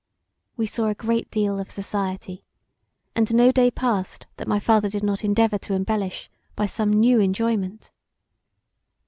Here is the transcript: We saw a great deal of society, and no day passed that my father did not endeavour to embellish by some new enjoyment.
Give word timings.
We 0.57 0.65
saw 0.65 0.87
a 0.87 0.95
great 0.95 1.29
deal 1.29 1.59
of 1.59 1.69
society, 1.69 2.43
and 3.15 3.31
no 3.35 3.51
day 3.51 3.69
passed 3.69 4.25
that 4.37 4.47
my 4.47 4.59
father 4.59 4.89
did 4.89 5.03
not 5.03 5.23
endeavour 5.23 5.59
to 5.59 5.75
embellish 5.75 6.27
by 6.55 6.65
some 6.65 6.91
new 6.91 7.19
enjoyment. 7.19 7.91